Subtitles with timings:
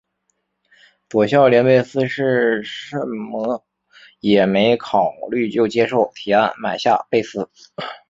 [1.09, 3.63] 佐孝连贝斯是甚么
[4.19, 7.47] 也没考虑就接受提案买下贝斯。